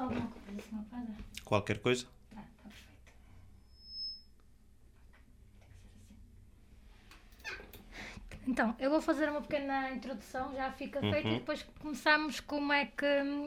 [0.00, 0.82] só alguma coisa, Sr.
[0.90, 1.14] Padre?
[1.44, 2.06] Qualquer coisa?
[2.34, 3.12] Tá, tá perfeito.
[8.48, 11.34] Então, eu vou fazer uma pequena introdução, já fica feita, Uhum.
[11.36, 13.04] e depois começamos como é que.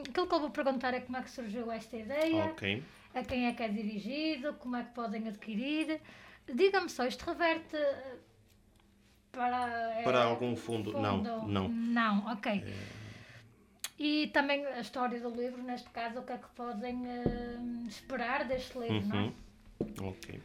[0.08, 2.82] Aquilo que eu vou perguntar é como é que surgiu esta ideia, Ok.
[3.14, 6.00] a quem é que é dirigido, como é que podem adquirir.
[6.46, 8.16] Diga-me só, isto reverte eh,
[9.32, 10.02] para.
[10.04, 10.92] Para eh, algum fundo?
[10.92, 11.68] Não, não.
[11.68, 12.62] Não, ok.
[13.98, 18.44] E também a história do livro, neste caso, o que é que podem eh, esperar
[18.44, 19.22] deste livro, não é?
[19.22, 20.08] Uhum.
[20.08, 20.40] Ok.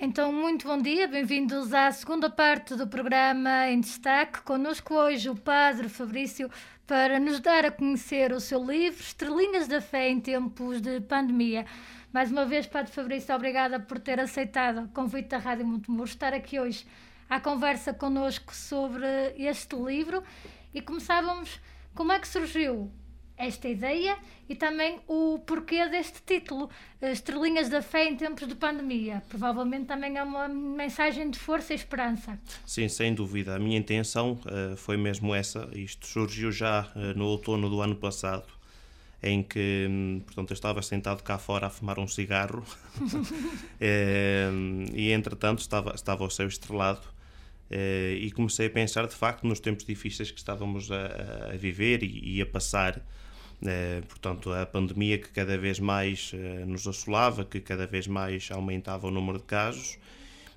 [0.00, 4.42] Então, muito bom dia, bem-vindos à segunda parte do programa em destaque.
[4.42, 6.48] Connosco hoje o Padre Fabrício
[6.86, 11.66] para nos dar a conhecer o seu livro Estrelinhas da Fé em Tempos de Pandemia.
[12.12, 16.32] Mais uma vez, Padre Fabrício, obrigada por ter aceitado o convite da Rádio Montemuro, estar
[16.32, 16.86] aqui hoje
[17.28, 20.22] à conversa connosco sobre este livro
[20.72, 21.60] e começávamos
[21.94, 22.90] como é que surgiu
[23.38, 26.68] esta ideia e também o porquê deste título,
[27.00, 29.22] Estrelinhas da Fé em Tempos de Pandemia.
[29.28, 32.38] Provavelmente também é uma mensagem de força e esperança.
[32.66, 33.54] Sim, sem dúvida.
[33.54, 35.68] A minha intenção eh, foi mesmo essa.
[35.72, 38.46] Isto surgiu já eh, no outono do ano passado,
[39.22, 42.64] em que, hum, portanto, eu estava sentado cá fora a fumar um cigarro
[43.80, 44.50] Eh,
[44.92, 47.17] e, entretanto, estava, estava o céu estrelado eh,
[47.70, 52.36] e comecei a pensar, de facto, nos tempos difíceis que estávamos a, a viver e,
[52.36, 53.02] e a passar.
[53.64, 58.48] Eh, portanto, a pandemia que cada vez mais eh, nos assolava, que cada vez mais
[58.50, 59.98] aumentava o número de casos.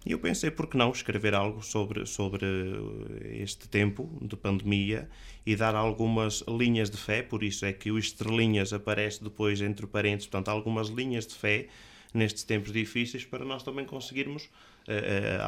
[0.06, 5.10] E eu pensei, por que não escrever algo sobre, sobre eh, este tempo de pandemia
[5.46, 9.88] e dar algumas linhas de fé, por isso é que o estrelinhas aparece depois entre
[9.88, 11.68] parênteses, portanto, algumas linhas de fé
[12.14, 14.50] nestes tempos difíceis para nós também conseguirmos
[14.88, 15.40] eh, eh,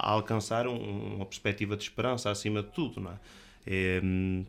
[0.00, 3.18] alcançar um- uma perspectiva de esperança acima de tudo, não é?
[3.66, 4.00] Eh,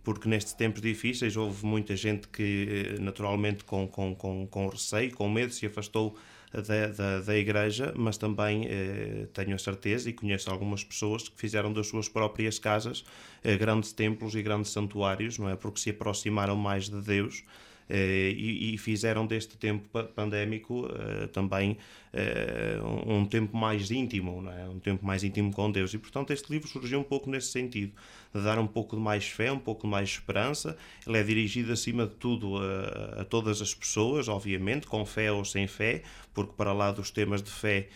[0.03, 5.11] porque nestes tempos difíceis houve muita gente que, eh, naturalmente, com, com, com, com receio,
[5.13, 6.16] com medo, se afastou
[6.53, 11.38] da, da, da igreja, mas também eh, tenho a certeza e conheço algumas pessoas que
[11.40, 13.03] fizeram das suas próprias casas
[13.44, 15.56] eh, grandes templos e grandes santuários, não é?
[15.56, 17.44] Porque se aproximaram mais de Deus.
[17.90, 21.78] Eh, e, e fizeram deste tempo pa- pandémico eh, também
[22.14, 24.68] eh, um, tempo mais íntimo, é?
[24.68, 25.94] um tempo mais íntimo com Deus.
[25.94, 27.94] E portanto este livro surgiu um pouco nesse sentido,
[28.34, 30.78] de dar um pouco de mais fé, um pouco de mais esperança.
[31.06, 35.44] Ele é dirigido acima de tudo a, a todas as pessoas, obviamente, com fé ou
[35.46, 36.03] sem fé,
[36.34, 37.88] porque para lá dos temas de fé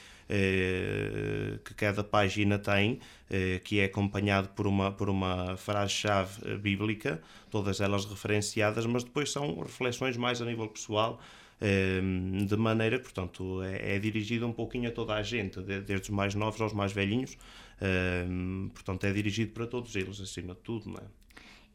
[1.64, 3.00] que cada página tem,
[3.30, 9.04] eh, que é acompanhado por uma, por uma frase-chave eh, bíblica, todas elas referenciadas, mas
[9.04, 11.20] depois são reflexões mais a nível pessoal,
[11.62, 12.02] eh,
[12.46, 16.10] de maneira que, portanto, é, é dirigido um pouquinho a toda a gente, de- desde
[16.10, 17.38] os mais novos aos mais velhinhos,
[17.82, 18.26] eh,
[18.74, 21.08] portanto, é dirigido para todos eles, acima de tudo, não é?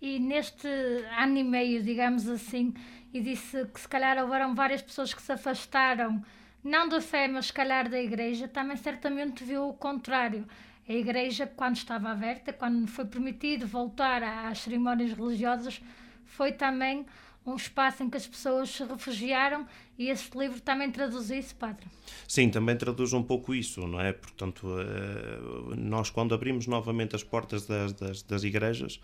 [0.03, 0.67] E neste
[1.19, 2.73] ano e meio, digamos assim,
[3.13, 6.23] e disse que se calhar houveram várias pessoas que se afastaram,
[6.63, 10.47] não da fé, mas se calhar da igreja, também certamente viu o contrário.
[10.89, 15.81] A igreja, quando estava aberta, quando foi permitido voltar às cerimónias religiosas,
[16.25, 17.07] foi também
[17.45, 19.67] um espaço em que as pessoas se refugiaram
[19.99, 21.87] e este livro também traduz isso, Padre.
[22.29, 24.13] Sim, também traduz um pouco isso, não é?
[24.13, 29.01] Portanto, eh, nós quando abrimos novamente as portas das, das, das igrejas,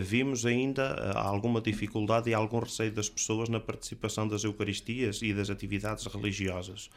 [0.00, 5.32] vimos ainda eh, alguma dificuldade e algum receio das pessoas na participação das Eucaristias e
[5.32, 6.90] das atividades religiosas.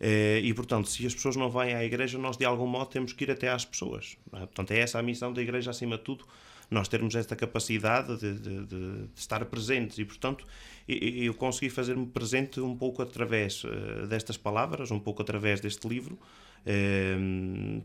[0.00, 3.12] Eh, E, portanto, se as pessoas não vêm à igreja, nós de algum modo temos
[3.12, 4.16] que ir até às pessoas.
[4.32, 4.38] é?
[4.38, 6.24] Portanto, é essa a missão da igreja acima de tudo,
[6.70, 10.46] nós termos esta capacidade de, de- de- estar presentes e, portanto,
[10.88, 16.16] eu consegui fazer-me presente um pouco através eh, destas palavras, um pouco através deste livro,
[16.16, 16.49] eh,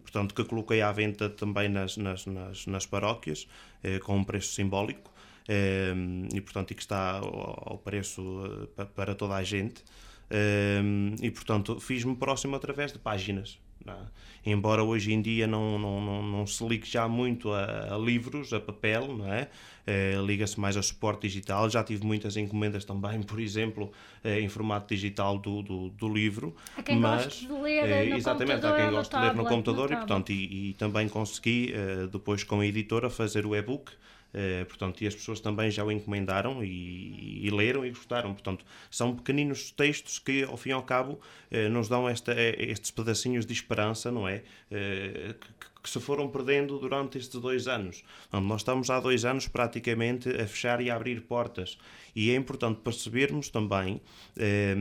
[0.02, 3.48] portanto, que coloquei à venda também nas, nas, nas, nas paróquias,
[3.84, 5.12] eh, com um preço simbólico,
[5.48, 5.94] eh,
[6.34, 9.84] e, portanto, e que está ao, preço eh, pa- para toda a gente.
[10.32, 13.60] Um, e portanto fiz-me próximo através de páginas.
[13.94, 14.50] É?
[14.50, 18.54] Embora hoje em dia não, não, não, não se ligue já muito a, a livros,
[18.54, 19.48] a papel, não é?
[19.88, 21.70] Eh, Liga-se mais a suporte digital.
[21.70, 23.92] Já tive muitas encomendas também, por exemplo,
[24.24, 26.56] eh, em formato digital do, do, do livro.
[26.78, 29.90] Há quem mas, de ler eh, no exatamente, há quem goste de ler no computador
[29.90, 33.92] no e, portanto, e, e também consegui, eh, depois com a editora, fazer o e-book.
[34.38, 38.34] Eh, portanto, e as pessoas também já o encomendaram e, e leram e gostaram.
[38.34, 42.54] Portanto, são pequeninos textos que, ao fim e ao cabo, eh, nos dão esta, eh,
[42.60, 44.44] estes pedacinhos de esperança, não é?
[44.70, 48.04] Que, que se foram perdendo durante estes dois anos.
[48.32, 51.78] Nós estamos há dois anos praticamente a fechar e a abrir portas.
[52.14, 54.02] E é importante percebermos também.
[54.38, 54.76] eh,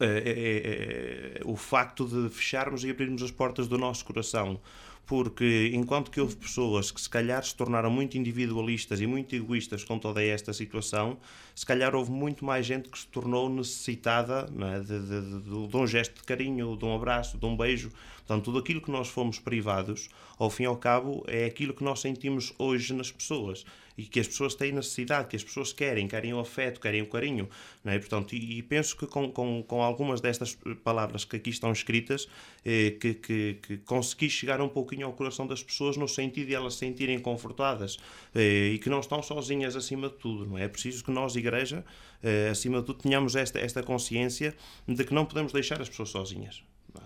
[0.00, 4.60] é, é, o facto de fecharmos e abrirmos as portas do nosso coração.
[5.06, 9.84] porque enquanto que houve pessoas que se calhar se tornaram muito individualistas e muito egoístas
[9.84, 11.16] com toda esta situação,
[11.54, 14.80] se calhar houve muito mais gente que se tornou necessitada é?
[14.80, 17.90] de, de, de, de, um gesto de carinho, de um abraço, de um beijo.
[18.26, 21.84] Portanto, tudo aquilo que nós fomos privados, ao fim e ao cabo, é aquilo que
[21.84, 23.64] nós sentimos hoje nas pessoas
[23.96, 27.06] e que as pessoas têm necessidade, que as pessoas querem, querem o afeto, querem o
[27.06, 27.48] carinho.
[27.82, 27.98] Não é?
[27.98, 32.28] Portanto, e, e penso que com, com, com, algumas destas palavras que aqui estão escritas,
[32.64, 36.54] eh, que, que, que, consegui chegar um pouquinho ao coração das pessoas no sentido de
[36.54, 37.96] elas se sentirem confortadas
[38.34, 40.46] eh, e que não estão sozinhas acima de tudo.
[40.46, 40.64] Não é?
[40.64, 41.84] é preciso que nós, Igreja,
[42.22, 44.54] eh, acima de tudo, tenhamos esta, esta consciência
[44.86, 46.62] de que não podemos deixar as pessoas sozinhas.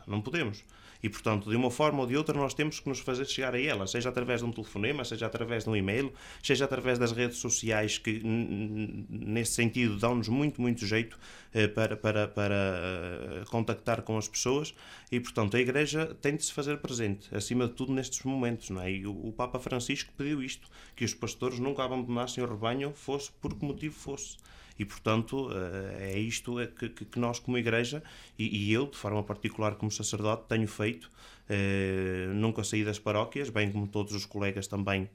[0.06, 0.64] Não podemos.
[1.02, 3.61] E, portanto, de uma forma ou de outra, nós temos que nos fazer chegar a
[3.61, 6.12] elas, seja através de um telefonema, seja através de um e-mail,
[6.43, 11.19] seja através das redes sociais, que, nesse sentido, dão-nos muito, muito jeito
[11.52, 14.75] eh, para, para, para eh, contactar com as pessoas.
[15.11, 18.70] E, portanto, a Igreja tem de se fazer presente, acima de tudo, nestes momentos.
[18.70, 18.93] Não é?
[18.93, 23.31] E o, o Papa Francisco pediu isto: que os pastores nunca abandonassem o rebanho, fosse
[23.41, 24.37] por que motivo fosse.
[24.81, 28.03] E, portanto, eh, é isto é que, que nós, como Igreja,
[28.38, 31.11] e, e, eu, de forma particular, como sacerdote, tenho feito.
[31.50, 35.11] Eh, nunca saí das paróquias, bem como todos os colegas também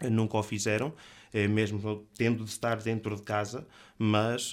[0.00, 0.94] eh, nunca o fizeram,
[1.50, 3.66] mesmo tendo de estar dentro de casa,
[3.98, 4.52] mas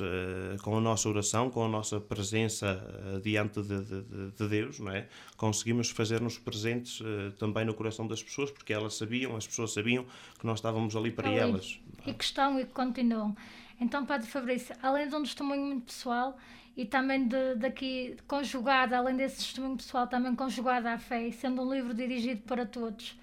[0.62, 2.86] com a nossa oração, com a nossa presença
[3.24, 5.08] diante de, de, de, Deus, não é?
[5.38, 7.02] conseguimos fazer-nos presentes
[7.40, 10.06] também no coração das pessoas, porque elas sabiam, as pessoas sabiam
[10.38, 11.38] que nós estávamos ali para ali.
[11.38, 11.80] elas.
[12.06, 13.34] E que estão e que continuam.
[13.80, 16.38] Então, Padre Fabrício, além de um testemunho muito pessoal
[16.77, 21.74] e também de, daqui conjugado, além desse testemunho pessoal, também conjugado à fé, sendo um
[21.74, 23.18] livro dirigido para todos,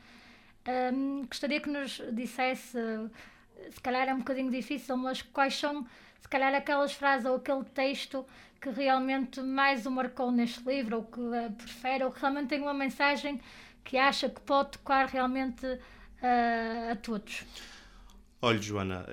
[0.94, 2.78] um, gostaria que nos dissesse,
[3.70, 5.86] se calhar é um bocadinho difícil, mas quais são,
[6.20, 8.24] se calhar, aquelas frases ou aquele texto
[8.60, 11.20] que realmente mais o marcou neste livro, ou que
[11.56, 13.40] prefere, ou que realmente tem uma mensagem
[13.82, 17.44] que acha que pode tocar realmente uh, a todos.
[18.44, 19.06] Olha, Joana,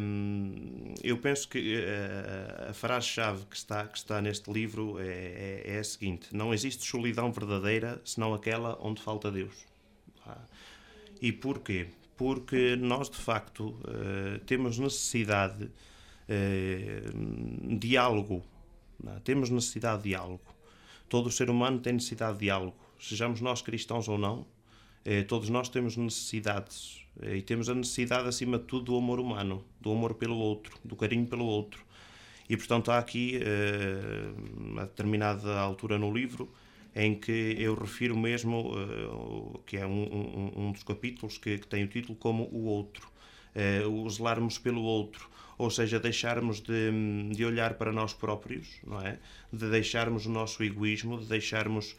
[0.00, 5.62] hum, eu penso que eh, a frase-chave que está, que está neste livro é, é,
[5.74, 9.66] é, a seguinte: não existe solidão verdadeira senão aquela onde falta Deus.
[10.24, 10.38] Ah,
[11.20, 11.88] e porquê?
[12.16, 15.70] Porque nós, de facto, eh, temos necessidade de
[16.28, 17.02] eh,
[17.78, 18.44] diálogo.
[19.04, 19.18] É?
[19.24, 20.54] Temos necessidade de diálogo.
[21.08, 22.76] Todo ser humano tem necessidade de diálogo.
[23.00, 24.46] Sejamos nós cristãos ou não,
[25.28, 29.90] todos nós temos necessidades e temos a necessidade, acima de tudo, do amor humano, do
[29.92, 31.84] amor pelo outro, do carinho pelo outro.
[32.48, 36.48] E, portanto, há aqui, uh, a determinada altura no livro,
[36.94, 38.72] em que eu refiro mesmo,
[39.66, 43.10] que é um, um, um, dos capítulos que, que, tem o título como O Outro,
[43.90, 46.90] o zelarmos pelo outro, ou seja, deixarmos de,
[47.34, 49.18] de olhar para nós próprios, não é?
[49.52, 51.96] De deixarmos o nosso egoísmo, de deixarmos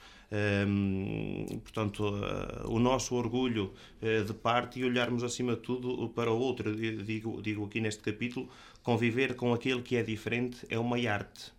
[1.63, 6.37] portanto, uh, o nosso orgulho uh, de parte e olharmos acima de tudo para o
[6.37, 6.69] outro.
[6.69, 8.49] Eu digo, digo aqui neste capítulo:
[8.83, 11.51] conviver com aquele que é diferente é uma arte.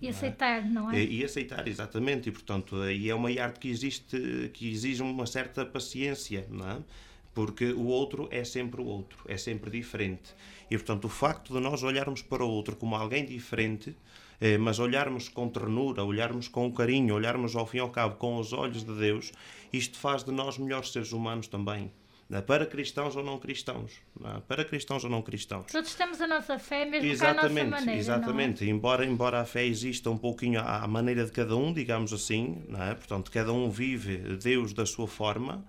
[0.00, 1.00] E aceitar, não é?
[1.00, 2.28] E, e aceitar, exatamente.
[2.28, 6.78] E, portanto, e é uma arte que, existe, que exige uma certa paciência, não é?
[7.34, 10.34] Porque o outro é sempre o outro, é sempre diferente.
[10.70, 13.96] E, portanto, o facto de nós olharmos para o outro como alguém diferente
[14.42, 18.38] eh, mas olharmos com ternura, olharmos com carinho, olharmos ao fim e ao cabo com
[18.38, 19.30] os olhos de Deus,
[19.72, 21.92] isto faz de nós melhores seres humanos também.
[22.28, 22.40] É?
[22.40, 23.92] Para cristãos ou não cristãos.
[24.24, 24.40] É?
[24.40, 25.66] Para cristãos ou não cristãos.
[25.70, 28.00] Todos temos a nossa fé, mesmo exatamente, que a nossa maneira.
[28.00, 28.64] Exatamente.
[28.64, 28.68] É?
[28.68, 32.94] Embora, embora a fé exista um pouquinho à, maneira de cada um, digamos assim, é?
[32.94, 35.64] portanto, cada um vive Deus da sua forma,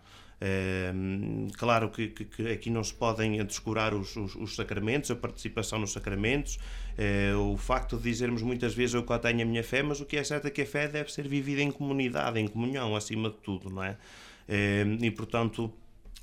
[1.57, 5.79] claro que, que, que, aqui não se podem descurar os, os, os, sacramentos, a participação
[5.79, 6.59] nos sacramentos,
[6.97, 10.05] eh, o facto de dizermos muitas vezes eu cá tenho a minha fé, mas o
[10.05, 13.29] que é certo é que a fé deve ser vivida em comunidade, em comunhão, acima
[13.29, 13.97] de tudo, não é?
[15.01, 15.73] e portanto.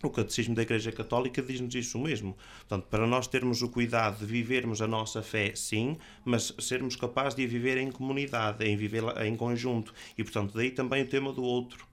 [0.02, 2.34] O Catecismo da Igreja Católica diz-nos isso mesmo.
[2.60, 7.34] Portanto, para nós termos o cuidado de vivermos a nossa fé, sim, mas sermos capazes
[7.34, 9.92] de a viver em comunidade, em viver em conjunto.
[10.16, 11.89] E, portanto, daí também o tema do outro.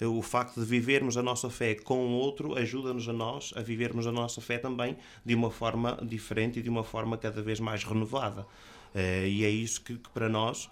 [0.00, 0.06] É?
[0.06, 4.06] O facto de vivermos a nossa fé com o outro ajuda-nos a nós a vivermos
[4.06, 7.84] a nossa fé também de uma forma diferente e de uma forma cada vez mais
[7.84, 8.46] renovada.
[8.94, 10.70] Uh, e é isso que, que para nós uh,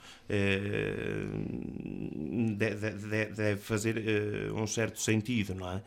[2.56, 2.90] deve,
[3.34, 5.82] deve, fazer uh, um certo sentido, não é?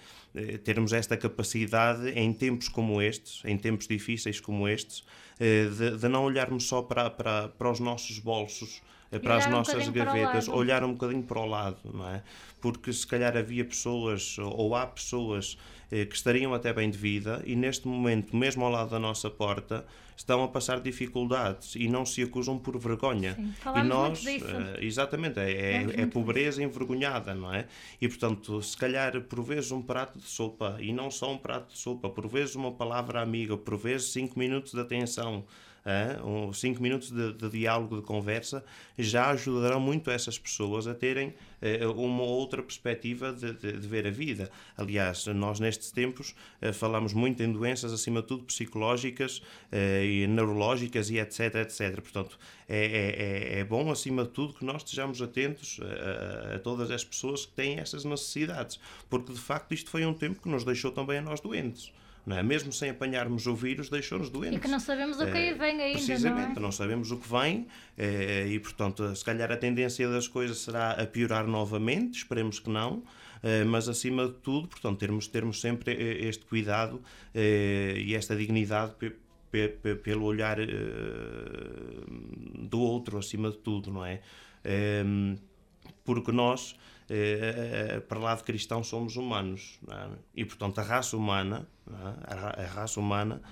[0.58, 5.06] termos esta capacidade em tempos como estes, em tempos difíceis como estes,
[5.40, 8.82] de, de, não olharmos só para, para, para os nossos bolsos,
[9.20, 12.24] para as nossas um gavetas, olhar um bocadinho para o lado, não é?
[12.66, 15.56] porque se calhar havia pessoas, ou há pessoas,
[15.92, 19.30] eh, que estariam até bem de vida e neste momento, mesmo ao lado da nossa
[19.30, 19.86] porta,
[20.18, 23.36] estão a passar dificuldades e não se acusam por vergonha.
[23.36, 26.64] Sim, e nós, uh, exatamente, é, é, é pobreza disso.
[26.64, 27.68] envergonhada, não é?
[28.02, 31.72] E portanto, se calhar por vezes um prato de sopa e não só um prato
[31.72, 35.46] de sopa, por vezes uma palavra amiga, por vezes cinco minutos de atenção
[35.86, 38.64] uh, cinco minutos de, de, diálogo, de conversa,
[38.98, 44.08] já ajudarão muito essas pessoas a terem uh, uma outra perspectiva de, de, de, ver
[44.08, 44.50] a vida.
[44.78, 51.10] Aliás, nós nestes tempos uh, falamos muito em doenças, acima de tudo, psicológicas e neurológicas
[51.10, 52.02] e etc, etc.
[52.02, 52.38] Portanto,
[52.68, 56.90] é, é, é, é bom, acima de tudo, que nós estejamos atentos a, a, todas
[56.92, 60.64] as pessoas que têm essas necessidades, porque de facto isto foi um tempo que nos
[60.64, 61.92] deixou também a nós doentes
[62.26, 62.44] não é?
[62.44, 64.58] Mesmo sem apanharmos o vírus, deixou-nos doentes.
[64.58, 66.60] E que não sabemos o que é, vem ainda, Precisamente, não, é?
[66.60, 67.68] não sabemos o que vem
[67.98, 72.70] é, e, portanto, se calhar a tendência das coisas será a piorar novamente, esperemos que
[72.70, 73.04] não,
[73.44, 75.94] é, mas acima de tudo, portanto, termos, termos sempre
[76.28, 77.02] este cuidado
[77.34, 78.94] e esta dignidade
[80.04, 80.58] pelo olhar
[82.60, 84.22] do outro, acima de tudo, não é?
[86.04, 86.76] Porque nós
[87.08, 90.10] eh, para lá de cristão somos humanos é?
[90.36, 92.64] e portanto a raça humana é?
[92.64, 93.44] a, raça humana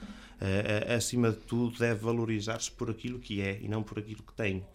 [0.41, 4.23] eh, eh, acima de tudo deve valorizar-se por aquilo que é e não por aquilo
[4.23, 4.65] que tem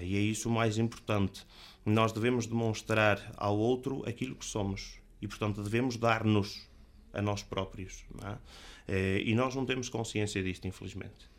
[0.00, 1.46] e é isso o mais importante
[1.86, 6.68] nós devemos demonstrar ao outro aquilo que somos e portanto devemos dar-nos
[7.14, 8.04] a nós próprios
[8.88, 9.22] é?
[9.24, 11.31] e nós não temos consciência disto infelizmente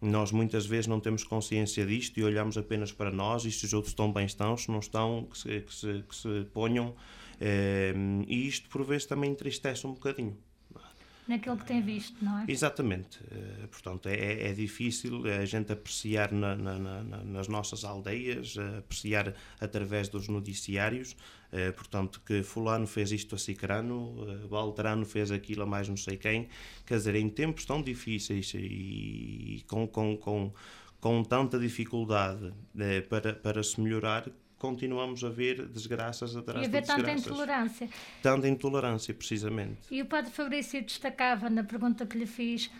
[0.00, 3.72] nós muitas vezes não temos consciência disto e olhamos apenas para nós e se os
[3.72, 6.94] outros estão bem estão, se não estão, que se, que se, que se ponham.
[7.40, 7.94] Eh,
[8.26, 10.36] e isto por vezes também entristece um bocadinho
[11.30, 12.44] naquilo que tem visto, não é?
[12.48, 13.20] Exatamente.
[13.22, 18.78] Uh, portanto, é, é difícil a gente apreciar na, na, na, nas nossas aldeias, uh,
[18.78, 21.12] apreciar através dos noticiários,
[21.52, 26.16] uh, portanto, que fulano fez isto a Cicrano, Balterano fez aquilo a mais não sei
[26.16, 26.48] quem.
[26.84, 30.52] Quer dizer, em tempos tão difíceis e com, com, com,
[31.00, 32.52] com tanta dificuldade
[33.08, 34.28] para, para se melhorar,
[34.60, 36.98] continuamos a ver desgraças atrás de desgraças.
[36.98, 37.88] E haver tanta intolerância.
[38.22, 39.78] Tanta intolerância, precisamente.
[39.90, 42.70] E o padre Fabrício destacava na pergunta que lhe fiz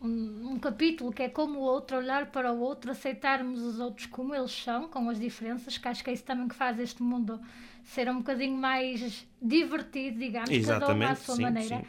[0.00, 4.06] um, um, capítulo que é como o outro, olhar para o outro, aceitarmos os outros
[4.06, 7.02] como eles são, com as diferenças, que acho que é isso também que faz este
[7.02, 7.38] mundo
[7.84, 11.76] ser um bocadinho mais divertido, digamos, Exatamente, cada um à sua sim, maneira.
[11.78, 11.84] Sim.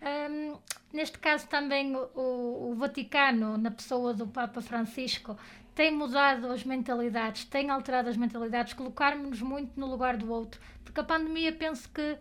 [0.00, 0.56] Um,
[0.92, 5.36] neste caso também o, o, Vaticano, na pessoa do Papa Francisco,
[5.78, 10.60] tem mudado as mentalidades, tem alterado as mentalidades, colocarmos-nos muito no lugar do outro.
[10.82, 12.18] Porque a pandemia penso que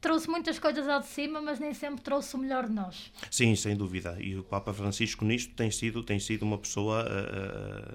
[0.00, 3.12] trouxe muitas coisas ao de cima, mas nem sempre trouxe o melhor de nós.
[3.30, 4.16] Sim, sem dúvida.
[4.20, 7.04] E o Papa Francisco nisto tem sido, tem sido uma pessoa.
[7.04, 7.94] Uh,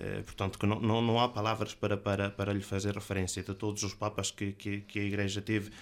[0.00, 3.54] uh, portanto, que não, não, não há palavras para, para, para lhe fazer referência de
[3.54, 5.72] todos os papas que, que, que a Igreja teve, uh,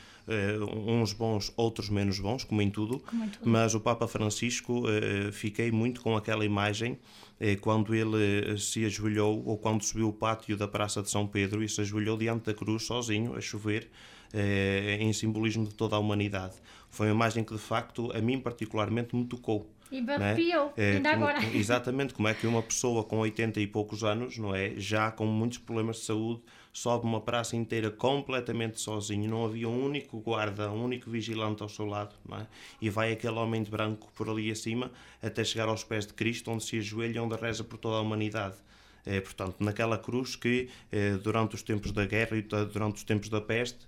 [0.87, 3.49] uns bons, outros menos bons, como em tudo, como em tudo.
[3.49, 4.85] mas o Papa Francisco,
[5.33, 6.99] fiquei muito com aquela imagem
[7.45, 11.27] é quando ele eh, se ajoelhou, ou quando subiu o pátio da Praça de São
[11.27, 13.91] Pedro e se ajoelhou diante da cruz, sozinho, a chover,
[14.33, 16.55] eh, em simbolismo de toda a humanidade.
[16.89, 19.69] Foi uma imagem que, de facto, a mim particularmente me tocou.
[19.91, 20.93] E me arrepiou, é?
[20.93, 21.45] ainda como, agora.
[21.53, 25.27] Exatamente, como é que uma pessoa com 80 e poucos anos, não é, já com
[25.27, 30.71] muitos problemas de saúde, sobe uma praça inteira completamente sozinho, não havia um único guarda,
[30.71, 32.47] um único vigilante ao seu lado, é?
[32.81, 34.91] E vai aquele homem de branco por ali acima
[35.23, 38.01] até chegar aos pés de Cristo, onde se ajoelha e onde reza por toda a
[38.01, 38.57] humanidade.
[39.05, 43.29] É, portanto, naquela cruz que, é, durante os tempos da guerra e durante os tempos
[43.29, 43.81] da peste,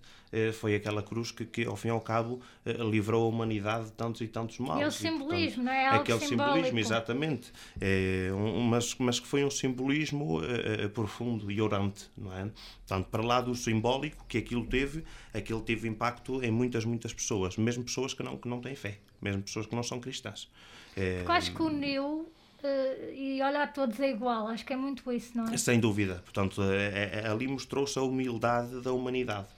[0.53, 3.93] foi aquela cruz que, que, ao fim e ao cabo, é, livrou a humanidade de
[3.93, 4.83] tantos e tantos males.
[4.83, 5.87] E o simbolismo, e, portanto, não é?
[5.87, 6.55] Algo aquele simbólico.
[6.55, 7.53] simbolismo, exatamente.
[7.81, 12.51] É, um, mas, mas que foi um simbolismo é, profundo e orante, não é?
[12.87, 17.57] Portanto, para lá do simbólico que aquilo teve, aquilo teve impacto em muitas, muitas pessoas,
[17.57, 20.51] mesmo pessoas que não, que não têm fé, mesmo pessoas que não são cristãs.
[20.95, 22.29] Porque acho que uniu
[22.65, 25.57] Uh, e olhar todos é igual, acho que é muito isso, não é?
[25.59, 29.49] Sem dúvida, portanto, é, é, ali mostrou-se a humildade da humanidade.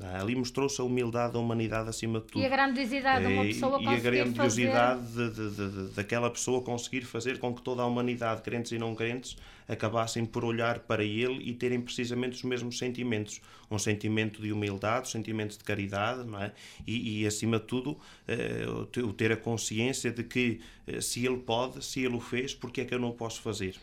[0.00, 0.16] É?
[0.16, 2.42] Ali mostrou-se a humildade da humanidade acima de tudo.
[2.42, 5.30] E a grandiosidade de uma pessoa e, conseguir E a grandiosidade fazer...
[5.30, 8.94] de, de, de, daquela pessoa conseguir fazer com que toda a humanidade, crentes e não
[8.94, 9.36] crentes,
[9.68, 13.40] acabassem por olhar para ele e terem precisamente os mesmos sentimentos.
[13.70, 16.52] Um sentimento de humildade, um sentimento de caridade, não é?
[16.86, 21.38] E, e acima de tudo, uh, o ter a consciência de que uh, se ele
[21.38, 23.76] pode, se ele o fez, porque é que eu não o posso fazer?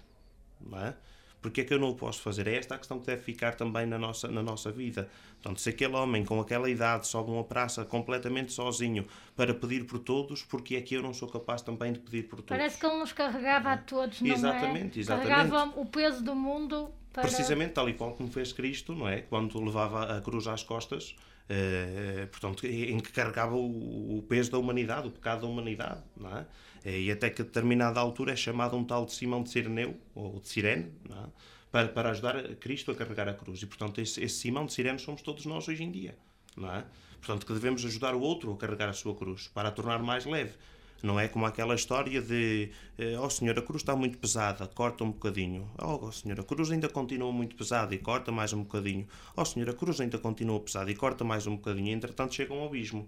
[0.59, 0.95] Não é?
[1.47, 2.45] Porque é que eu não o posso fazer?
[2.47, 5.09] É esta a questão que deve ficar também na nossa, na nossa vida.
[5.41, 9.99] Portanto, se aquele homem com aquela idade sobe uma praça completamente sozinho para pedir por
[9.99, 12.49] todos, porque é que eu não sou capaz também de pedir por todos?
[12.49, 15.01] Parece que ele nos carregava a todos, não exatamente, é?
[15.01, 17.23] Exatamente, Carregava o peso do mundo Para...
[17.23, 19.21] Precisamente tal e qual como fez Cristo, não é?
[19.21, 21.15] Quando levava a cruz às costas,
[21.49, 26.37] eh, portanto, em que carregava o, o, peso da humanidade, o pecado da humanidade, não
[26.37, 26.45] é?
[26.87, 29.97] Eh, e até que a determinada altura é chamado um tal de Simão de Cireneu,
[30.15, 31.29] ou de Cirene, é?
[31.69, 33.61] para, para ajudar Cristo a carregar a cruz.
[33.61, 36.17] E, portanto, esse, esse Simão de Cirene somos todos nós hoje em dia,
[36.55, 36.85] não é?
[37.19, 40.25] Portanto, que devemos ajudar o outro a carregar a sua cruz, para a tornar mais
[40.25, 40.53] leve.
[41.03, 42.71] Não é como aquela história de
[43.21, 45.69] oh senhor, a cruz está muito pesada, corta um bocadinho.
[45.77, 49.07] Oh senhor, a cruz ainda continua muito pesada e corta mais um bocadinho.
[49.35, 51.93] Oh senhor, a cruz ainda continua pesada e corta mais um bocadinho.
[51.93, 53.07] Entretanto chega um abismo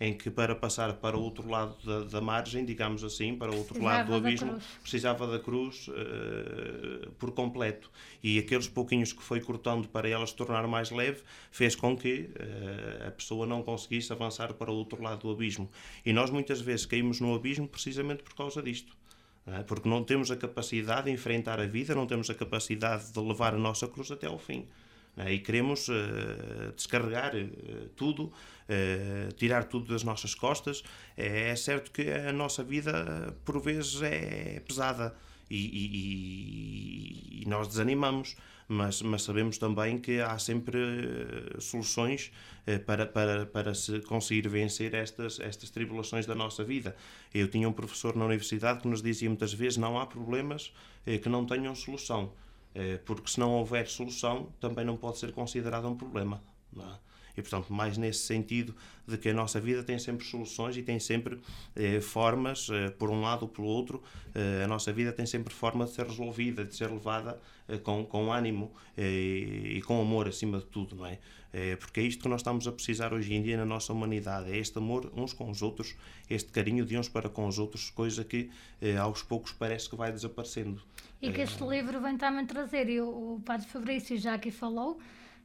[0.00, 3.56] em que para passar para o outro lado da, da margem, digamos assim, para o
[3.56, 7.90] outro precisava lado do abismo, da precisava da cruz uh, por completo.
[8.22, 12.30] E aqueles pouquinhos que foi cortando para ela se tornar mais leve, fez com que
[12.30, 15.70] uh, a pessoa não conseguisse avançar para o outro lado do abismo.
[16.04, 18.98] E nós muitas vezes caímos no abismo precisamente por causa disto.
[19.46, 19.62] É?
[19.62, 23.54] Porque não temos a capacidade de enfrentar a vida, não temos a capacidade de levar
[23.54, 24.66] a nossa cruz até ao fim.
[25.28, 30.82] E queremos uh, descarregar uh, tudo, uh, tirar tudo das nossas costas.
[31.16, 35.14] É, é, certo que a nossa vida, por vezes, é pesada
[35.50, 35.56] e,
[37.38, 38.36] e, e nós desanimamos,
[38.68, 40.78] mas, mas, sabemos também que há sempre
[41.58, 42.30] soluções
[42.86, 46.94] para, para, para se conseguir vencer estas, estas tribulações da nossa vida.
[47.34, 50.72] Eu tinha um professor na universidade que nos dizia muitas vezes: não há problemas
[51.20, 52.32] que não tenham solução.
[52.74, 56.42] Eh, porque se não houver solução, também não pode ser considerado um problema.
[56.78, 57.09] É?
[57.36, 58.74] E, portanto, mais nesse sentido
[59.06, 61.40] de que a nossa vida tem sempre soluções e tem sempre
[61.74, 64.02] eh, formas, eh, por um lado ou pelo outro,
[64.34, 68.04] eh, a nossa vida tem sempre forma de ser resolvida, de ser levada eh, com,
[68.04, 71.18] com ânimo eh, e com amor acima de tudo, não é?
[71.80, 74.56] porque é isto que nós estamos a precisar hoje em dia na nossa humanidade, é
[74.56, 75.96] este amor uns com os outros,
[76.28, 78.48] este carinho de uns para com os outros, coisa que
[79.02, 80.80] aos poucos parece que vai desaparecendo.
[81.20, 85.00] E que este livro vem também trazer, e o, o Padre Fabrício já aqui falou,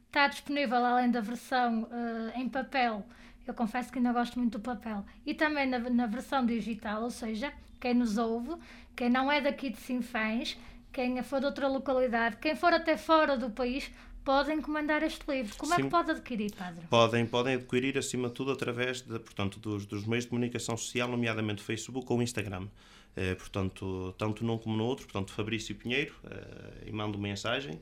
[0.06, 3.04] está disponível além da versão uh, em papel.
[3.46, 5.04] Eu confesso que ainda gosto muito do papel.
[5.24, 8.54] E também na, na, versão digital, ou seja, quem nos ouve,
[8.96, 10.58] quem não é daqui de Sinfãs,
[10.92, 13.90] quem for de outra localidade, quem for até fora do país,
[14.24, 15.54] podem encomendar este livro.
[15.56, 15.80] Como Sim.
[15.80, 16.84] é que pode adquirir, Padre?
[16.90, 21.08] Podem, podem adquirir, acima de tudo, através de, portanto, dos, dos meios de comunicação social,
[21.08, 22.66] nomeadamente Facebook ou Instagram.
[23.16, 27.80] Eh, portanto, tanto num como no outro, portanto, Fabrício Pinheiro, eh, e mando mensagem,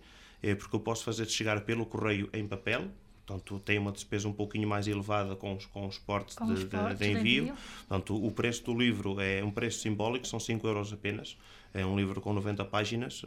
[0.55, 2.91] porque eu posso fazer chegar pelo correio em papel,
[3.25, 6.53] portanto, tem uma despesa um pouquinho mais elevada com os, com os portes, com de,
[6.53, 7.23] os portes de, de, envio.
[7.23, 7.55] de, envio.
[7.89, 11.39] Portanto, o preço do livro é um preço simbólico, são 5 euros apenas.
[11.73, 13.25] É um livro com 90 páginas,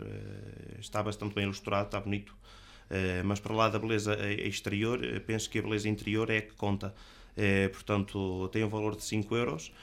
[0.79, 2.33] está bastante bem ilustrado, está bonito.
[3.25, 6.93] Mas para lá da beleza exterior, penso que a beleza interior é a que conta.
[7.73, 9.73] Portanto, tem um valor de 5 euros.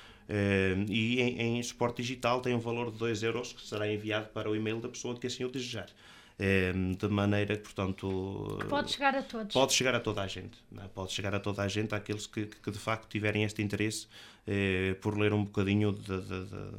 [0.89, 4.51] E em, em, suporte digital tem um valor de 2 euros que será enviado para
[4.51, 5.89] o e-mail da pessoa que assim o desejar.
[6.37, 8.59] Uh, de maneira que, portanto.
[8.61, 9.53] Que pode chegar a todos.
[9.53, 10.59] Pode chegar a toda a gente.
[10.77, 10.89] É?
[10.89, 14.07] Pode chegar a toda a gente, àqueles que, que de facto tiverem este interesse
[14.49, 16.71] uh, por ler um bocadinho de, de, de,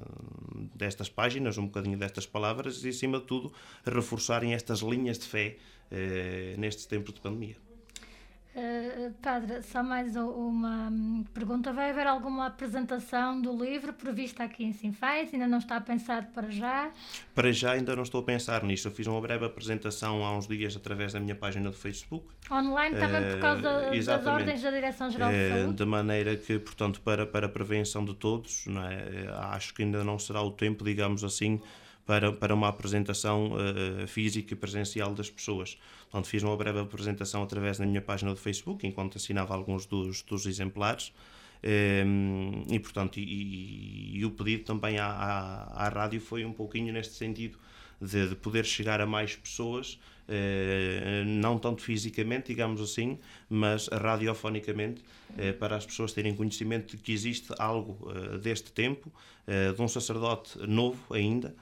[0.75, 3.53] destas páginas, um bocadinho destas palavras e, acima de tudo,
[3.85, 5.57] reforçarem estas linhas de fé
[6.57, 7.55] nestes tempos de pandemia.
[8.55, 10.89] Uh, padre, só mais uma
[11.33, 11.73] pergunta.
[11.73, 15.33] Vai haver alguma apresentação do livro prevista aqui em Sinfãs?
[15.33, 16.89] Ainda não está pensado para já?
[17.33, 18.87] Para já ainda não estou a pensar nisso.
[18.87, 22.25] Eu fiz uma breve apresentação há uns dias através da minha página do Facebook.
[22.49, 25.73] Online também por causa uh, das ordens da Direção-Geral de Saúde?
[25.73, 29.27] De maneira que, portanto, para, para a prevenção de todos, é?
[29.53, 31.59] acho que ainda não será o tempo, digamos assim,
[32.05, 35.77] para, para uma apresentação uh, física e presencial das pessoas.
[36.03, 40.21] Portanto, fiz uma breve apresentação através da minha página do Facebook, enquanto assinava alguns dos,
[40.21, 41.11] dos exemplares.
[41.63, 46.53] Um, ehm, e, portanto, e, e, o pedido também à, à, à, rádio foi um
[46.53, 47.57] pouquinho neste sentido
[47.99, 53.17] de, de poder chegar a mais pessoas, eh, não tanto fisicamente, digamos assim,
[53.49, 55.01] mas radiofonicamente,
[55.37, 59.11] eh, para as pessoas terem conhecimento de que existe algo deste tempo,
[59.75, 61.55] de um sacerdote novo ainda,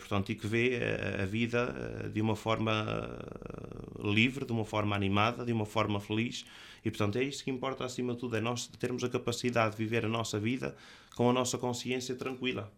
[0.00, 0.80] portanto, e que vê
[1.18, 5.66] a, a vida eh, de uma forma eh, livre, de uma forma animada, de uma
[5.66, 6.44] forma feliz.
[6.84, 9.82] E, portanto, é isso que importa acima de tudo: é nós termos a capacidade de
[9.82, 10.74] viver a nossa vida
[11.14, 12.72] com a nossa consciência tranquila.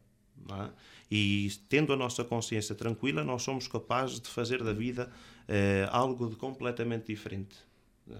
[0.50, 0.70] É?
[1.10, 5.10] E tendo a nossa consciência tranquila, nós somos capazes de fazer da vida
[5.90, 7.56] algo de completamente diferente.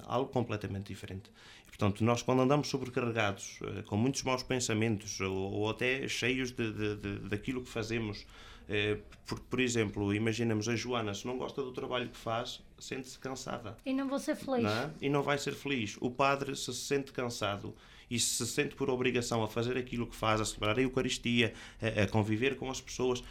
[0.05, 1.31] Algo completamente diferente.
[1.67, 6.71] E, portanto, nós quando andamos sobrecarregados, com muitos maus pensamentos, ou, ou até cheios de,
[6.71, 8.27] de, de, daquilo que fazemos,
[8.73, 13.19] eh, por, por exemplo, imaginemos a Joana, se não gosta do trabalho que faz, sente-se
[13.19, 13.77] cansada.
[13.85, 14.63] E não vou ser feliz.
[14.63, 14.91] Não é?
[15.01, 15.99] E não vai ser feliz.
[16.01, 17.75] O padre, se se sente cansado
[18.11, 21.53] e se se sente por obrigação a fazer aquilo que faz, a celebrar a Eucaristia,
[21.81, 23.23] a, a conviver com as pessoas,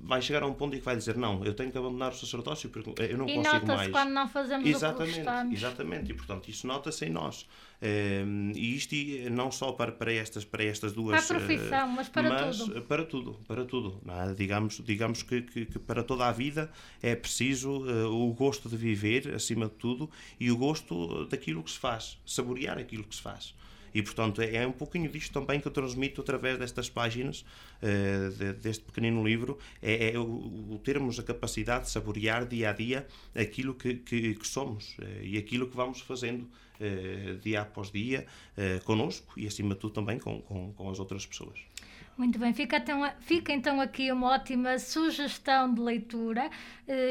[0.00, 2.14] vai chegar a um ponto em que vai dizer não, eu tenho que abandonar o
[2.14, 3.90] sacerdócio porque eu não e consigo mais.
[3.90, 5.54] quando não fazemos exatamente, o que.
[5.54, 7.46] Exatamente, e portanto isso nota-se em nós.
[7.82, 8.94] Um, e isto
[9.30, 11.26] não só para, para, estas, para estas duas...
[11.26, 12.82] Para a profissão, mas para mas tudo.
[12.82, 14.00] Para tudo, para tudo.
[14.08, 14.34] É?
[14.34, 16.70] Digamos, digamos que, que, que, para toda a vida
[17.02, 20.10] é preciso uh, o gosto de viver, acima de tudo,
[20.40, 23.54] e o gosto daquilo que se faz, saborear aquilo que se faz.
[23.96, 27.46] E, portanto, é, é um pouquinho disto também que eu transmito através destas páginas,
[27.82, 32.68] uh, de, deste pequenino livro, é, é o, o, termos a capacidade de saborear dia
[32.68, 37.62] a dia aquilo que, que, que somos uh, e aquilo que vamos fazendo uh, dia
[37.62, 38.26] após dia
[38.58, 41.58] uh, e, acima de tudo, também com, com, com as outras pessoas.
[42.16, 46.48] Muito bem, fica então, fica então aqui uma ótima sugestão de leitura,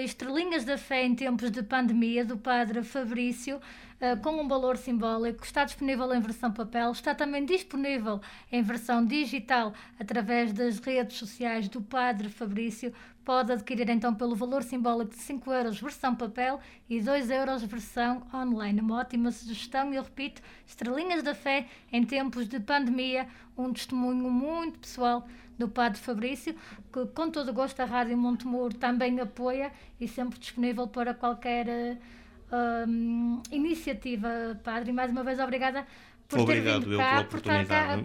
[0.03, 5.43] Estrelinhas da Fé em Tempos de Pandemia, do Padre Fabrício, uh, com um valor simbólico.
[5.43, 8.19] Está disponível em versão papel, está também disponível
[8.51, 12.91] em versão digital através das redes sociais do Padre Fabrício.
[13.25, 18.21] Pode adquirir então pelo valor simbólico de 5 euros versão papel e 2 euros versão
[18.31, 18.79] online.
[18.79, 24.77] Uma ótima sugestão, eu repito, Estrelinhas da Fé em tempos de pandemia, um testemunho muito
[24.77, 26.55] pessoal do Padre Fabrício,
[26.93, 32.87] que com todo gosto a Rádio Montemuro também apoia e sempre disponível para qualquer uh,
[32.87, 34.29] um, iniciativa,
[34.63, 34.91] Padre.
[34.91, 35.87] E mais uma vez, obrigada
[36.35, 37.95] por Obrigado, ter vindo cá, por estar cá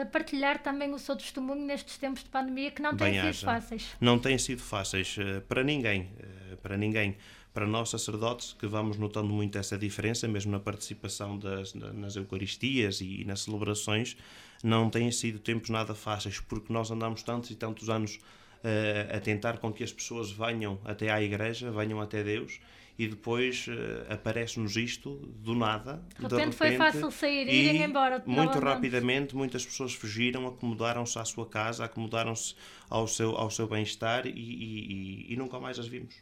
[0.00, 3.90] a partilhar também o seu testemunho nestes tempos de pandemia que não têm sido fáceis.
[4.00, 6.10] Não têm sido fáceis uh, para ninguém,
[6.52, 7.16] uh, para ninguém.
[7.52, 13.00] Para nós sacerdotes, que vamos notando muito essa diferença, mesmo na participação das, nas Eucaristias
[13.00, 14.16] e nas celebrações,
[14.60, 19.20] não têm sido tempos nada fáceis, porque nós andamos tantos e tantos anos uh, a
[19.20, 22.58] tentar com que as pessoas venham até à Igreja, venham até Deus,
[22.96, 25.94] e depois uh, aparece-nos isto do nada.
[26.16, 28.22] De repente, de repente foi fácil sair e irem embora.
[28.24, 32.54] Muito rapidamente, muitas pessoas fugiram, acomodaram-se à sua casa, acomodaram-se
[32.88, 36.14] ao seu, ao seu bem-estar e, e, e, nunca mais as vimos.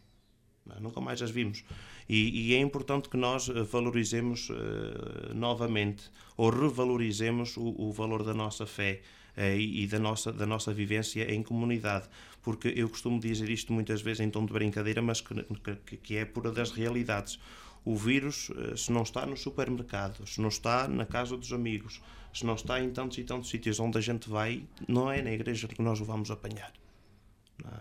[0.65, 1.65] Não, nunca mais as vimos.
[2.09, 8.23] E, e, é importante que nós eh, valorizemos uh, novamente ou revalorizemos o, o valor
[8.23, 9.03] da nossa fé
[9.37, 12.09] e, e da, nossa, da nossa vivência em comunidade
[12.43, 15.45] porque eu costumo dizer isto muitas vezes em tom de brincadeira, mas que,
[15.87, 17.39] que, que é pura das realidades.
[17.85, 22.03] O vírus, eh, se não está no supermercado, se não está na casa dos amigos,
[22.35, 25.33] se não está em tantos e tantos sítios onde a gente vai, não é na
[25.33, 26.73] igreja que nós o vamos apanhar.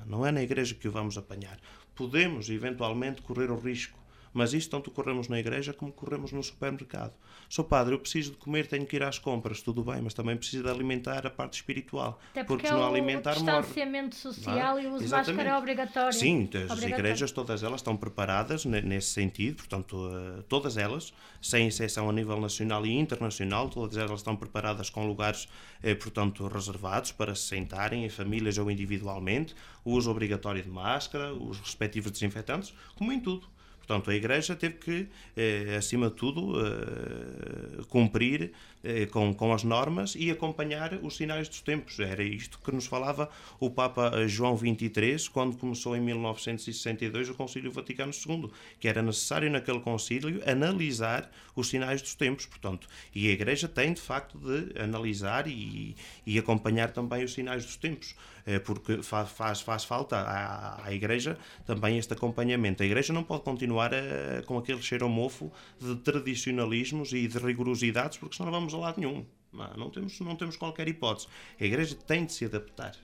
[0.06, 1.60] Não é na igreja que o vamos apanhar.
[1.96, 4.00] Podemos, eventualmente, correr o risco
[4.34, 7.14] mas isso tanto corremos na igreja como corremos no supermercado.
[7.52, 10.38] Sou padre, eu preciso de comer, tenho que ir às compras, tudo bem, mas também
[10.38, 12.18] preciso de alimentar a parte espiritual.
[12.32, 13.58] Até porque, porque se não alimentar, morre.
[13.58, 16.14] O distanciamento social e o uso de máscara é obrigatório.
[16.14, 16.96] Sim, as obrigatório.
[16.96, 22.40] igrejas, todas elas estão preparadas nesse sentido, portanto, eh, todas elas, sem exceção a nível
[22.40, 25.50] nacional e internacional, todas elas estão preparadas com lugares,
[25.84, 31.34] eh, portanto, reservados para se sentarem em famílias ou individualmente, o uso obrigatório de máscara,
[31.34, 33.46] os respectivos desinfetantes, como em tudo.
[33.86, 38.52] Portanto, a Igreja teve que, eh, acima de tudo, eh, cumprir
[38.84, 42.00] eh, com, com as normas e acompanhar os sinais dos tempos.
[42.00, 47.72] Era isto que nos falava o Papa João XXIII quando começou em 1962 o Concílio
[47.72, 52.46] Vaticano II, que era necessário naquele concílio analisar os sinais dos tempos.
[52.46, 57.66] Portanto, e a Igreja tem, de facto, de analisar e, e acompanhar também os sinais
[57.66, 58.16] dos tempos.
[58.46, 62.82] Eh, porque faz, faz, faz falta à, à Igreja também este acompanhamento.
[62.82, 67.38] A Igreja não pode continuar a, eh, com aquele cheiro mofo de tradicionalismos e de
[67.38, 69.26] rigorosidades, porque senão não vamos a lado nenhum.
[69.54, 71.28] Não, não, temos, não temos qualquer hipótese.
[71.60, 72.96] A Igreja tem de se adaptar.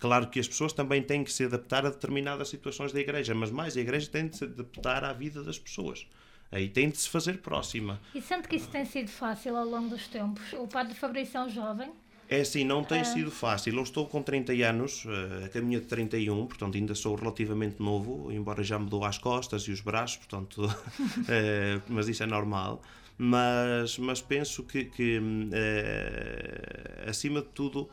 [0.00, 3.50] Claro que as pessoas também têm que se adaptar a determinadas situações da Igreja, mas
[3.50, 6.06] mais a Igreja tem de se adaptar à vida das pessoas.
[6.50, 7.98] Aí tem de se fazer próxima.
[8.14, 10.52] E sente que isso tem sido fácil ao longo dos tempos?
[10.52, 11.90] O padre Fabrício é um jovem,
[12.32, 13.04] é assim, não tem ah.
[13.04, 13.76] sido fácil.
[13.76, 18.32] Eu estou com 30 anos, eh, a caminho de 31, portanto ainda sou relativamente novo,
[18.32, 20.62] embora já me dou as costas e os braços, portanto,
[21.28, 22.82] eh, mas isso é normal.
[23.18, 25.20] Mas, mas penso que, que
[25.52, 27.88] eh, acima de tudo,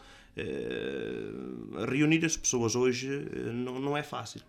[1.90, 3.10] reunir as pessoas hoje
[3.54, 4.42] não, não é fácil.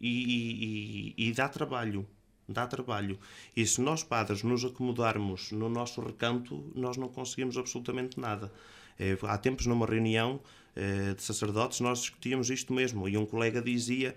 [0.00, 2.06] E, e, e, dá trabalho.
[2.48, 3.18] Dá trabalho.
[3.56, 8.52] E se nós, padres, nos acomodarmos no nosso recanto, nós não conseguimos absolutamente nada.
[8.98, 10.40] Eh, há tempos, numa reunião
[10.74, 13.08] eh, de sacerdotes, nós discutíamos isto mesmo.
[13.08, 14.16] E um colega dizia: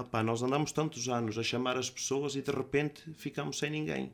[0.00, 4.12] opa, nós andamos tantos anos a chamar as pessoas e de repente ficamos sem ninguém.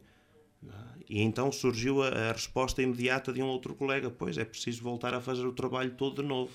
[1.09, 5.15] E então surgiu a, a, resposta imediata de um outro colega: Pois é preciso voltar
[5.15, 6.53] a fazer o trabalho todo de novo,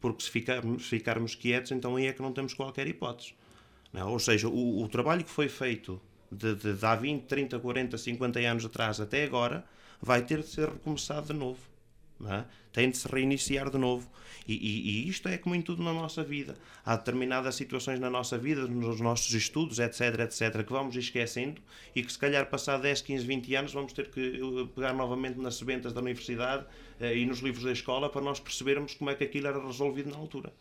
[0.00, 3.34] porque se ficarmos, ficarmos quietos, então aí é que não temos qualquer hipótese.
[3.92, 4.12] Não?
[4.12, 7.96] Ou seja, o, o, trabalho que foi feito de, de, de há 20, 30, 40,
[7.96, 9.64] 50 anos atrás até agora
[10.00, 11.60] vai ter de ser recomeçado de novo.
[12.24, 12.44] É?
[12.72, 14.08] Tem de se reiniciar de novo.
[14.48, 16.56] E, e, e, isto é como em tudo na nossa vida.
[16.84, 21.60] Há determinadas situações na nossa vida, nos nossos estudos, etc, etc, que vamos esquecendo
[21.94, 25.38] e que se calhar passar 10, 15, 20 anos vamos ter que eh, pegar novamente
[25.38, 26.64] nas sebentas da universidade
[27.00, 30.10] eh, e nos livros da escola para nós percebermos como é que aquilo era resolvido
[30.10, 30.52] na altura.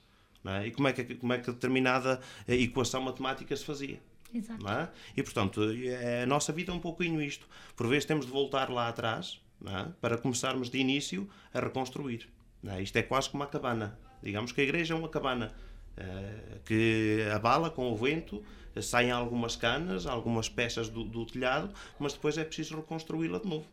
[0.46, 0.68] É?
[0.68, 4.00] E como é, que, como é que determinada eh, equação matemática se fazia.
[4.34, 4.68] Exato.
[4.68, 4.90] É?
[5.16, 5.62] E portanto,
[6.22, 7.48] a nossa vida é um pouquinho isto.
[7.76, 9.92] Por vezes temos de voltar lá atrás é?
[10.02, 12.28] para começarmos de início a reconstruir.
[12.66, 12.82] É?
[12.82, 13.98] Isto é quase como uma cabana.
[14.22, 15.54] Digamos que a igreja é uma cabana
[15.98, 18.44] uh, que abala com o vento,
[18.82, 23.68] saem algumas canas, algumas peças do, do telhado, mas depois é preciso reconstruí-la de novo.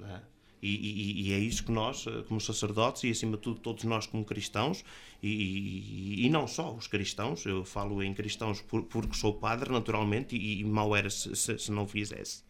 [0.00, 0.20] É?
[0.62, 3.84] E, e, e, é isso que nós, eh, como sacerdotes, e acima de tudo todos
[3.84, 4.84] nós como cristãos,
[5.22, 10.34] e, e não só os cristãos, eu falo em cristãos por, porque sou padre, naturalmente,
[10.34, 12.42] e, mal era se, se, se não fizesse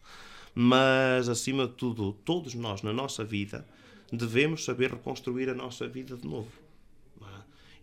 [0.59, 3.63] mas acima de tudo, todos nós na nossa vida
[4.11, 6.51] devemos saber reconstruir a nossa vida de novo.
[7.21, 7.25] É?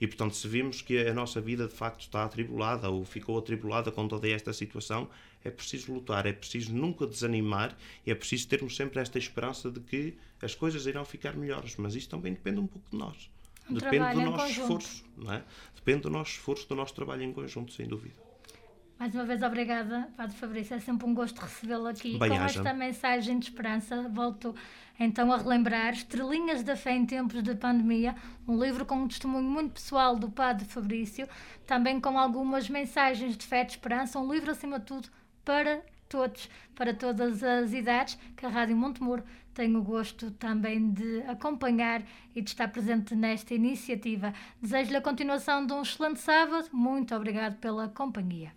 [0.01, 3.93] E portanto, se vimos que a nossa vida de facto está atribulada ou ficou atribulada
[3.93, 5.09] com toda esta situação,
[5.45, 9.79] é preciso lutar, é preciso nunca desanimar e é preciso termos sempre esta esperança de
[9.79, 11.77] que as coisas irão ficar melhores.
[11.77, 13.31] Mas isso também depende um pouco de nós.
[13.71, 15.45] Um depende do nosso esforço, não é?
[15.77, 18.34] Depende do nosso esforço, do nosso trabalho em conjunto, sem dúvida.
[18.99, 20.77] Mais uma vez, obrigada, Padre Fabrício.
[20.77, 22.17] É sempre um gosto recebê-lo aqui.
[22.19, 24.55] Bem Com esta mensagem de esperança, volto
[24.99, 28.15] então a relembrar Estrelinhas da Fé em Tempos de Pandemia,
[28.47, 31.29] um livro com um testemunho muito pessoal do Padre Fabrício,
[31.67, 35.09] também com algumas mensagens de fé e de esperança, um livro, acima de tudo,
[35.45, 41.23] para todos, para todas as idades, que a Rádio Montemuro tem o gosto também de
[41.23, 42.03] acompanhar
[42.35, 44.33] e de estar presente nesta iniciativa.
[44.61, 46.69] Desejo-lhe a continuação de um excelente sábado.
[46.73, 48.53] Muito obrigado pela companhia.